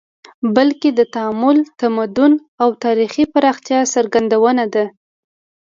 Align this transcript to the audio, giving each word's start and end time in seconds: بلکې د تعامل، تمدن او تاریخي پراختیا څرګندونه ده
بلکې 0.55 0.89
د 0.93 1.01
تعامل، 1.15 1.57
تمدن 1.79 2.33
او 2.61 2.69
تاریخي 2.85 3.23
پراختیا 3.33 3.79
څرګندونه 3.93 4.63
ده 4.73 4.85